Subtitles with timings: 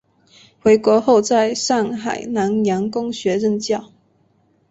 [0.59, 3.91] 回国后在上海南洋公学任教。